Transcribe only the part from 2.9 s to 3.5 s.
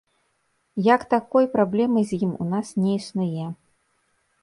існуе.